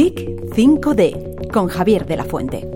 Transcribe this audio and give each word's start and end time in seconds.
Geek 0.00 0.54
5D 0.56 1.50
con 1.52 1.68
Javier 1.68 2.06
de 2.06 2.16
la 2.16 2.24
Fuente. 2.24 2.66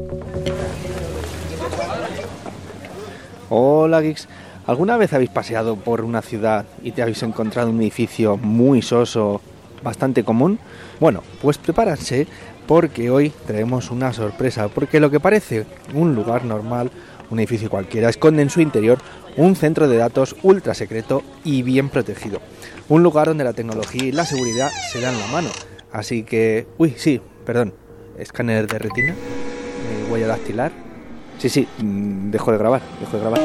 Hola 3.49 4.03
geeks, 4.03 4.29
¿alguna 4.67 4.99
vez 4.99 5.15
habéis 5.15 5.31
paseado 5.31 5.77
por 5.77 6.03
una 6.03 6.21
ciudad 6.21 6.67
y 6.83 6.93
te 6.93 7.01
habéis 7.01 7.23
encontrado 7.23 7.71
un 7.71 7.81
edificio 7.81 8.37
muy 8.37 8.83
soso, 8.83 9.41
bastante 9.83 10.23
común? 10.23 10.59
Bueno, 11.01 11.23
pues 11.41 11.57
prepárense 11.57 12.27
porque 12.67 13.09
hoy 13.09 13.33
traemos 13.47 13.91
una 13.91 14.13
sorpresa, 14.13 14.69
porque 14.69 15.01
lo 15.01 15.11
que 15.11 15.19
parece 15.19 15.65
un 15.95 16.15
lugar 16.15 16.45
normal, 16.45 16.91
un 17.31 17.39
edificio 17.39 17.71
cualquiera, 17.71 18.11
esconde 18.11 18.43
en 18.43 18.51
su 18.51 18.61
interior 18.61 18.99
un 19.39 19.57
centro 19.57 19.89
de 19.89 19.97
datos 19.97 20.37
ultra 20.43 20.75
secreto 20.75 21.23
y 21.43 21.63
bien 21.63 21.89
protegido. 21.89 22.43
Un 22.91 23.03
lugar 23.03 23.29
donde 23.29 23.45
la 23.45 23.55
tecnología 23.55 24.05
y 24.05 24.13
la 24.13 24.27
seguridad 24.27 24.71
se 24.93 25.01
dan 25.01 25.19
la 25.19 25.27
mano. 25.29 25.49
Así 25.95 26.25
que, 26.25 26.67
uy, 26.77 26.93
sí, 26.97 27.21
perdón, 27.47 27.73
escáner 28.19 28.67
de 28.67 28.81
retina, 28.81 29.13
eh, 29.13 30.11
huella 30.11 30.27
dactilar. 30.27 30.73
Sí, 31.39 31.49
sí, 31.49 31.69
mm, 31.79 32.33
dejo 32.33 32.51
de 32.51 32.59
grabar, 32.59 32.83
dejo 32.99 33.17
de 33.17 33.21
grabar. 33.21 33.41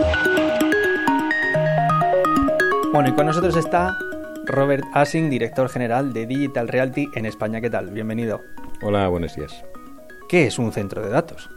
Bueno, 2.91 3.09
y 3.09 3.12
con 3.12 3.27
nosotros 3.27 3.55
está 3.55 3.95
Robert 4.48 4.84
Asing, 4.95 5.30
director 5.30 5.70
general 5.70 6.12
de 6.12 6.25
Digital 6.25 6.67
Realty 6.67 7.08
en 7.13 7.27
España. 7.27 7.62
¿Qué 7.62 7.70
tal? 7.70 7.91
Bienvenido. 7.91 8.41
Hola, 8.81 9.08
buenos 9.09 9.36
días. 9.36 9.63
¿Qué 10.27 10.47
es 10.47 10.58
un 10.58 10.72
centro 10.72 11.03
de 11.03 11.09
datos? 11.09 11.52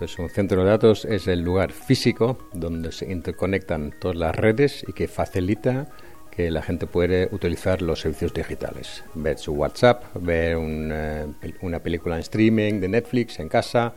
Pues 0.00 0.18
un 0.18 0.28
centro 0.28 0.64
de 0.64 0.70
datos 0.70 1.04
es 1.04 1.28
el 1.28 1.42
lugar 1.42 1.70
físico 1.70 2.48
donde 2.52 2.90
se 2.90 3.12
interconectan 3.12 3.94
todas 4.00 4.16
las 4.16 4.34
redes 4.34 4.84
y 4.88 4.92
que 4.92 5.06
facilita 5.06 5.86
que 6.30 6.50
la 6.50 6.62
gente 6.62 6.86
puede 6.86 7.28
utilizar 7.32 7.82
los 7.82 8.00
servicios 8.00 8.32
digitales. 8.32 9.04
Ver 9.14 9.38
su 9.38 9.52
WhatsApp, 9.52 10.04
ver 10.14 10.56
eh, 10.60 11.26
una 11.62 11.80
película 11.80 12.16
en 12.16 12.20
streaming 12.20 12.80
de 12.80 12.88
Netflix 12.88 13.38
en 13.40 13.48
casa, 13.48 13.92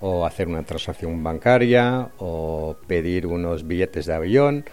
o 0.00 0.26
hacer 0.26 0.48
una 0.48 0.62
transacción 0.62 1.22
bancaria, 1.22 2.08
o 2.18 2.76
pedir 2.86 3.26
unos 3.26 3.66
billetes 3.66 4.06
de 4.06 4.14
avión, 4.14 4.64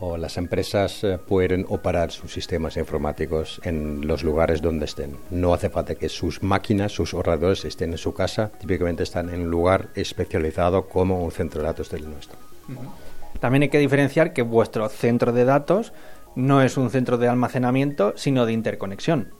o 0.00 0.16
las 0.16 0.36
empresas 0.36 1.04
eh, 1.04 1.18
pueden 1.18 1.64
operar 1.68 2.10
sus 2.10 2.32
sistemas 2.32 2.76
informáticos 2.76 3.60
en 3.64 4.06
los 4.06 4.24
lugares 4.24 4.60
donde 4.60 4.86
estén. 4.86 5.16
No 5.30 5.54
hace 5.54 5.70
falta 5.70 5.94
que 5.94 6.08
sus 6.08 6.42
máquinas, 6.42 6.92
sus 6.92 7.14
ordenadores 7.14 7.64
estén 7.64 7.92
en 7.92 7.98
su 7.98 8.12
casa, 8.12 8.50
típicamente 8.58 9.02
están 9.02 9.30
en 9.30 9.42
un 9.42 9.50
lugar 9.50 9.88
especializado 9.94 10.88
como 10.88 11.22
un 11.22 11.30
centro 11.30 11.60
de 11.60 11.66
datos 11.66 11.90
del 11.90 12.10
nuestro. 12.10 12.36
También 13.40 13.62
hay 13.62 13.68
que 13.68 13.78
diferenciar 13.78 14.32
que 14.32 14.42
vuestro 14.42 14.88
centro 14.88 15.32
de 15.32 15.44
datos 15.44 15.92
no 16.36 16.62
es 16.62 16.76
un 16.76 16.90
centro 16.90 17.18
de 17.18 17.28
almacenamiento, 17.28 18.12
sino 18.16 18.46
de 18.46 18.52
interconexión. 18.52 19.32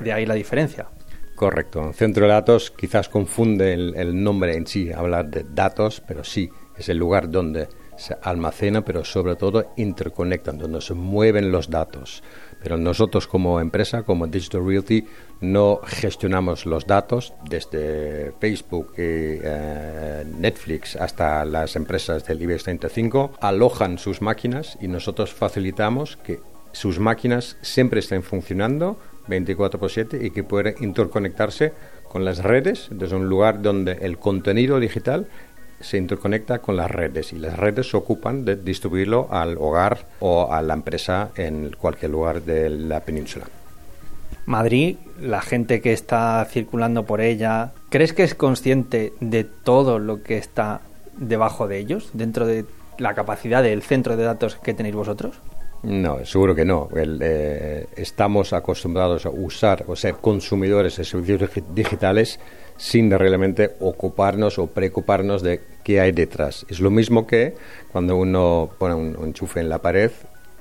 De 0.00 0.12
ahí 0.12 0.26
la 0.26 0.34
diferencia. 0.34 0.88
Correcto. 1.34 1.80
Un 1.80 1.94
centro 1.94 2.26
de 2.26 2.32
datos 2.32 2.70
quizás 2.70 3.08
confunde 3.08 3.72
el, 3.72 3.94
el 3.96 4.22
nombre 4.22 4.56
en 4.56 4.66
sí, 4.66 4.92
hablar 4.92 5.30
de 5.30 5.46
datos, 5.48 6.02
pero 6.06 6.24
sí, 6.24 6.50
es 6.76 6.88
el 6.88 6.98
lugar 6.98 7.30
donde 7.30 7.68
se 7.96 8.16
almacena, 8.22 8.84
pero 8.84 9.04
sobre 9.04 9.36
todo 9.36 9.72
interconectan, 9.76 10.58
donde 10.58 10.80
se 10.80 10.94
mueven 10.94 11.52
los 11.52 11.70
datos. 11.70 12.22
Pero 12.62 12.76
nosotros 12.76 13.26
como 13.26 13.60
empresa, 13.60 14.02
como 14.02 14.26
Digital 14.26 14.66
Realty, 14.66 15.04
no 15.40 15.80
gestionamos 15.84 16.66
los 16.66 16.86
datos 16.86 17.32
desde 17.48 18.32
Facebook 18.38 18.92
y 18.96 19.40
eh, 19.42 20.24
Netflix 20.38 20.96
hasta 20.96 21.44
las 21.44 21.76
empresas 21.76 22.26
del 22.26 22.42
IBEX 22.42 22.64
35, 22.64 23.32
alojan 23.40 23.98
sus 23.98 24.20
máquinas 24.20 24.76
y 24.80 24.88
nosotros 24.88 25.32
facilitamos 25.32 26.16
que 26.18 26.40
sus 26.72 26.98
máquinas 26.98 27.56
siempre 27.62 28.00
estén 28.00 28.22
funcionando 28.22 28.98
24 29.28 29.80
por 29.80 29.90
7 29.90 30.18
y 30.22 30.30
que 30.30 30.44
puedan 30.44 30.74
interconectarse 30.80 31.72
con 32.10 32.24
las 32.24 32.42
redes 32.42 32.88
desde 32.90 33.16
un 33.16 33.28
lugar 33.28 33.62
donde 33.62 33.92
el 34.02 34.18
contenido 34.18 34.80
digital 34.80 35.28
se 35.80 35.96
interconecta 35.96 36.60
con 36.60 36.76
las 36.76 36.90
redes 36.90 37.32
y 37.32 37.38
las 37.38 37.58
redes 37.58 37.90
se 37.90 37.96
ocupan 37.96 38.44
de 38.44 38.56
distribuirlo 38.56 39.28
al 39.30 39.56
hogar 39.58 40.06
o 40.20 40.52
a 40.52 40.62
la 40.62 40.74
empresa 40.74 41.30
en 41.36 41.74
cualquier 41.78 42.10
lugar 42.10 42.42
de 42.42 42.68
la 42.70 43.00
península. 43.00 43.46
Madrid, 44.46 44.96
la 45.20 45.40
gente 45.40 45.80
que 45.80 45.92
está 45.92 46.44
circulando 46.44 47.04
por 47.04 47.20
ella, 47.20 47.72
¿crees 47.88 48.12
que 48.12 48.24
es 48.24 48.34
consciente 48.34 49.12
de 49.20 49.44
todo 49.44 49.98
lo 49.98 50.22
que 50.22 50.38
está 50.38 50.80
debajo 51.16 51.68
de 51.68 51.78
ellos, 51.78 52.10
dentro 52.14 52.46
de 52.46 52.64
la 52.98 53.14
capacidad 53.14 53.62
del 53.62 53.82
centro 53.82 54.16
de 54.16 54.24
datos 54.24 54.56
que 54.56 54.74
tenéis 54.74 54.94
vosotros? 54.94 55.40
No, 55.82 56.24
seguro 56.26 56.54
que 56.54 56.64
no. 56.64 56.88
El, 56.94 57.20
eh, 57.22 57.86
estamos 57.96 58.52
acostumbrados 58.52 59.24
a 59.24 59.30
usar 59.30 59.84
o 59.86 59.96
ser 59.96 60.14
consumidores 60.16 60.96
de 60.96 61.04
servicios 61.04 61.50
digitales 61.74 62.38
sin 62.76 63.10
realmente 63.10 63.76
ocuparnos 63.80 64.58
o 64.58 64.66
preocuparnos 64.66 65.42
de 65.42 65.60
qué 65.82 66.00
hay 66.00 66.12
detrás. 66.12 66.66
Es 66.68 66.80
lo 66.80 66.90
mismo 66.90 67.26
que 67.26 67.54
cuando 67.92 68.16
uno 68.16 68.70
pone 68.78 68.94
un, 68.94 69.16
enchufe 69.24 69.60
en 69.60 69.68
la 69.68 69.78
pared 69.78 70.10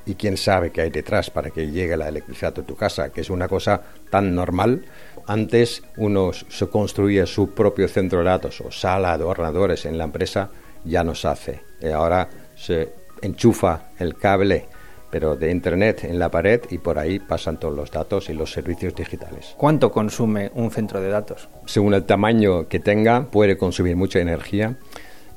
y 0.05 0.15
quién 0.15 0.37
sabe 0.37 0.71
qué 0.71 0.81
hay 0.81 0.89
detrás 0.89 1.29
para 1.29 1.49
que 1.51 1.69
llegue 1.69 1.95
la 1.97 2.07
electricidad 2.07 2.57
a 2.57 2.63
tu 2.63 2.75
casa, 2.75 3.09
que 3.09 3.21
es 3.21 3.29
una 3.29 3.47
cosa 3.47 3.81
tan 4.09 4.33
normal. 4.33 4.85
Antes 5.27 5.83
uno 5.97 6.31
se 6.33 6.67
construía 6.67 7.25
su 7.25 7.53
propio 7.53 7.87
centro 7.87 8.19
de 8.19 8.25
datos 8.25 8.61
o 8.61 8.71
sala 8.71 9.17
de 9.17 9.23
ordenadores 9.23 9.85
en 9.85 9.97
la 9.97 10.05
empresa, 10.05 10.49
ya 10.83 11.03
no 11.03 11.13
se 11.13 11.27
hace. 11.27 11.61
Y 11.81 11.87
ahora 11.89 12.29
se 12.55 12.93
enchufa 13.21 13.89
el 13.99 14.15
cable 14.15 14.67
pero 15.09 15.35
de 15.35 15.51
Internet 15.51 16.03
en 16.03 16.19
la 16.19 16.29
pared 16.29 16.61
y 16.69 16.77
por 16.77 16.99
ahí 16.99 17.19
pasan 17.19 17.59
todos 17.59 17.75
los 17.75 17.91
datos 17.91 18.29
y 18.29 18.33
los 18.33 18.51
servicios 18.51 18.93
digitales. 18.95 19.55
¿Cuánto 19.57 19.91
consume 19.91 20.51
un 20.53 20.71
centro 20.71 21.01
de 21.01 21.09
datos? 21.09 21.49
Según 21.65 21.93
el 21.93 22.03
tamaño 22.03 22.67
que 22.67 22.79
tenga, 22.79 23.25
puede 23.25 23.57
consumir 23.57 23.95
mucha 23.95 24.19
energía, 24.19 24.75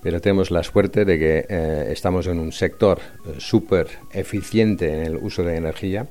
pero 0.03 0.21
tenemos 0.21 0.51
la 0.51 0.63
suerte 0.63 1.05
de 1.05 1.19
que 1.19 1.47
eh, 1.49 1.89
estamos 1.91 2.27
en 2.27 2.39
un 2.41 2.53
sector 2.53 2.99
eh, 2.99 3.35
súper 3.39 3.87
eficiente 4.13 4.93
en 4.93 5.07
el 5.07 5.17
uso 5.17 5.45
de 5.45 5.57
energía 5.57 6.09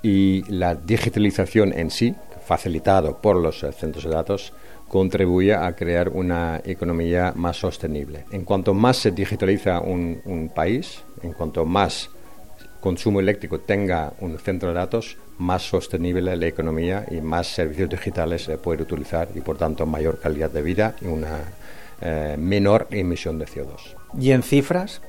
y 0.00 0.44
la 0.48 0.76
digitalización 0.76 1.72
en 1.72 1.90
sí, 1.90 2.14
facilitado 2.46 3.18
por 3.20 3.36
los 3.36 3.64
eh, 3.64 3.72
centros 3.72 4.04
de 4.04 4.10
datos, 4.10 4.52
contribuye 4.86 5.52
a 5.52 5.74
crear 5.74 6.08
una 6.10 6.60
economía 6.64 7.32
más 7.34 7.56
sostenible. 7.56 8.24
En 8.30 8.44
cuanto 8.44 8.72
más 8.72 8.98
se 8.98 9.10
digitaliza 9.10 9.80
un, 9.80 10.20
un 10.24 10.48
país, 10.48 11.02
en 11.22 11.32
cuanto 11.32 11.64
más 11.64 12.08
consumo 12.80 13.18
eléctrico 13.18 13.58
tenga 13.58 14.12
un 14.20 14.38
centro 14.38 14.68
de 14.68 14.76
datos, 14.76 15.16
más 15.38 15.62
sostenible 15.62 16.36
la 16.36 16.46
economía 16.46 17.04
y 17.10 17.20
más 17.20 17.48
servicios 17.48 17.90
digitales 17.90 18.44
se 18.44 18.58
puede 18.58 18.84
utilizar 18.84 19.28
y 19.34 19.40
por 19.40 19.58
tanto 19.58 19.84
mayor 19.84 20.20
calidad 20.20 20.50
de 20.50 20.62
vida 20.62 20.94
y 21.02 21.06
una 21.06 21.40
eh, 22.00 22.36
menor 22.38 22.86
emisión 22.90 23.38
de 23.38 23.46
CO2. 23.46 23.94
¿Y 24.18 24.30
en 24.32 24.42
cifras? 24.42 25.02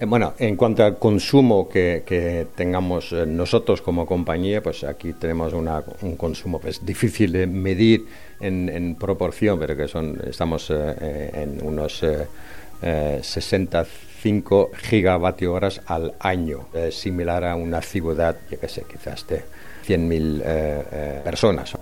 Eh, 0.00 0.04
bueno, 0.06 0.34
en 0.38 0.56
cuanto 0.56 0.84
al 0.84 0.98
consumo 0.98 1.68
que, 1.68 2.46
tengamos 2.54 3.12
eh, 3.12 3.26
nosotros 3.26 3.82
como 3.82 4.06
compañía, 4.06 4.62
pues 4.62 4.84
aquí 4.84 5.12
tenemos 5.12 5.52
un 5.52 6.16
consumo 6.16 6.58
pues, 6.58 6.84
difícil 6.84 7.32
de 7.32 7.46
medir 7.46 8.06
en, 8.40 8.96
proporción, 8.96 9.58
pero 9.58 9.76
que 9.76 9.86
son 9.86 10.20
estamos 10.26 10.70
en 10.70 11.60
unos 11.62 12.04
60 12.80 13.86
5 14.22 14.70
gigavatios 14.76 15.52
horas 15.52 15.80
al 15.86 16.14
año, 16.20 16.66
similar 16.90 17.44
a 17.44 17.56
una 17.56 17.82
ciudad, 17.82 18.36
yo 18.48 18.60
qué 18.60 18.68
sé, 18.68 18.84
quizás 18.88 19.26
de 19.26 19.42
100.000 19.86 20.42
eh, 20.44 20.84
eh, 20.92 21.20
personas. 21.24 21.76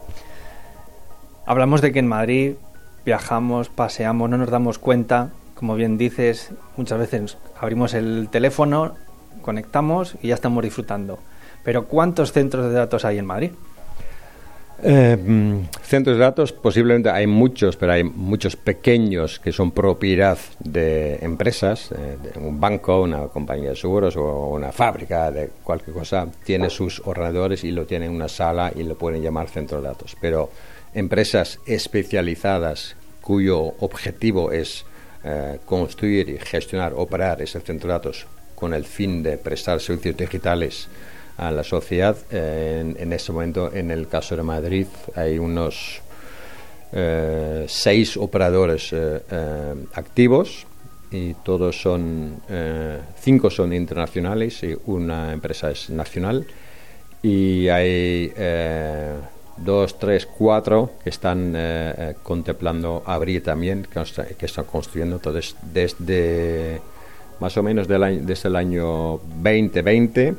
Hablamos 1.46 1.80
de 1.80 1.92
que 1.92 1.98
en 1.98 2.08
Madrid 2.08 2.54
viajamos, 3.04 3.68
paseamos, 3.68 4.28
no 4.28 4.36
nos 4.36 4.50
damos 4.50 4.78
cuenta, 4.78 5.30
como 5.54 5.74
bien 5.74 5.98
dices, 5.98 6.52
muchas 6.76 6.98
veces 6.98 7.36
abrimos 7.60 7.94
el 7.94 8.28
teléfono, 8.30 8.94
conectamos 9.42 10.16
y 10.22 10.28
ya 10.28 10.34
estamos 10.34 10.62
disfrutando. 10.64 11.18
Pero 11.64 11.86
¿cuántos 11.86 12.32
centros 12.32 12.66
de 12.66 12.72
datos 12.72 13.04
hay 13.04 13.18
en 13.18 13.26
Madrid? 13.26 13.50
Eh, 14.82 15.62
centros 15.82 16.16
de 16.16 16.22
datos 16.22 16.52
posiblemente 16.52 17.10
hay 17.10 17.26
muchos, 17.26 17.76
pero 17.76 17.92
hay 17.92 18.02
muchos 18.02 18.56
pequeños 18.56 19.38
que 19.38 19.52
son 19.52 19.72
propiedad 19.72 20.38
de 20.58 21.16
empresas, 21.16 21.92
eh, 21.92 22.16
de 22.22 22.40
un 22.40 22.58
banco, 22.58 23.02
una 23.02 23.28
compañía 23.28 23.70
de 23.70 23.76
seguros 23.76 24.16
o 24.16 24.48
una 24.48 24.72
fábrica 24.72 25.30
de 25.30 25.50
cualquier 25.62 25.94
cosa, 25.94 26.26
tiene 26.44 26.70
sus 26.70 27.02
ordenadores 27.04 27.62
y 27.64 27.72
lo 27.72 27.84
tiene 27.84 28.06
en 28.06 28.12
una 28.12 28.28
sala 28.28 28.72
y 28.74 28.82
lo 28.82 28.96
pueden 28.96 29.20
llamar 29.20 29.48
centro 29.48 29.82
de 29.82 29.88
datos. 29.88 30.16
Pero 30.18 30.48
empresas 30.94 31.58
especializadas 31.66 32.96
cuyo 33.20 33.60
objetivo 33.80 34.52
es 34.52 34.84
eh, 35.24 35.58
construir 35.66 36.40
gestionar, 36.42 36.92
operar 36.94 37.42
ese 37.42 37.60
centro 37.60 37.88
de 37.88 37.94
datos 37.94 38.26
con 38.54 38.74
el 38.74 38.84
fin 38.84 39.22
de 39.22 39.38
prestar 39.38 39.80
servicios 39.80 40.16
digitales 40.16 40.88
a 41.36 41.50
la 41.50 41.64
sociedad. 41.64 42.16
en, 42.30 42.96
en, 42.98 43.12
este 43.12 43.32
momento, 43.32 43.72
en 43.72 43.90
el 43.90 44.08
caso 44.08 44.36
de 44.36 44.42
Madrid, 44.42 44.86
hay 45.14 45.38
unos 45.38 46.02
eh, 46.92 47.66
seis 47.68 48.16
operadores 48.16 48.92
eh, 48.92 49.22
eh, 49.30 49.74
activos 49.94 50.66
y 51.12 51.34
todos 51.34 51.80
son, 51.80 52.40
cinco 53.20 53.50
son 53.50 53.72
internacionales 53.72 54.62
y 54.62 54.76
una 54.86 55.32
empresa 55.32 55.72
es 55.72 55.90
nacional. 55.90 56.46
Y 57.20 57.68
hay 57.68 58.32
dos, 59.56 59.98
tres, 59.98 60.26
cuatro 60.26 60.90
que 61.02 61.10
están 61.10 61.54
eh, 61.56 61.94
eh, 61.96 62.14
contemplando 62.22 63.02
abrir 63.06 63.42
también, 63.42 63.86
que, 63.92 64.46
están 64.46 64.64
construyendo. 64.64 65.16
Entonces, 65.16 65.56
desde 65.72 66.80
más 67.40 67.56
o 67.56 67.62
menos 67.62 67.88
del 67.88 68.26
desde 68.26 68.48
el 68.48 68.56
año 68.56 69.20
2020 69.42 70.34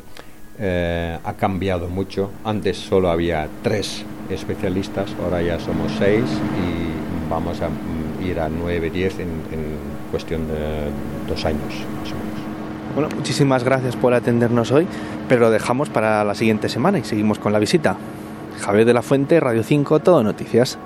eh, 0.60 1.19
ha 1.24 1.34
cambiado 1.34 1.88
mucho. 1.88 2.31
Antes 2.44 2.78
solo 2.78 3.10
había 3.10 3.48
tres 3.63 4.04
especialistas, 4.30 5.10
ahora 5.24 5.42
ya 5.42 5.60
somos 5.60 5.92
seis 5.98 6.24
y 6.24 7.30
vamos 7.30 7.62
a 7.62 7.69
mm, 7.69 8.25
ir 8.25 8.40
a 8.40 8.50
nueve, 8.50 8.90
diez 8.90 9.16
en, 9.19 9.30
en 9.52 10.12
cuestión 10.12 10.48
de 10.48 10.90
dos 11.28 11.44
años 11.46 11.74
más 12.00 12.12
o 12.12 12.16
menos. 12.16 12.31
Bueno, 12.94 13.10
muchísimas 13.16 13.64
gracias 13.64 13.96
por 13.96 14.14
atendernos 14.14 14.72
hoy, 14.72 14.86
pero 15.30 15.42
lo 15.42 15.50
dejamos 15.50 15.90
para 15.90 16.24
la 16.24 16.36
siguiente 16.36 16.68
semana 16.68 17.00
y 17.00 17.04
seguimos 17.04 17.40
con 17.40 17.54
la 17.54 17.60
visita. 17.60 17.98
Javier 18.62 18.86
de 18.86 18.94
la 18.94 19.02
Fuente, 19.02 19.40
Radio 19.40 19.63
5, 19.63 20.00
Todo 20.00 20.24
Noticias. 20.24 20.78